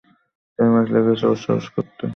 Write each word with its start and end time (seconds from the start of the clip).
ছয় 0.59 0.69
মাস 0.73 0.87
লেগেছে, 0.93 1.25
ওর 1.27 1.39
সাহস 1.43 1.65
করতে! 1.75 2.03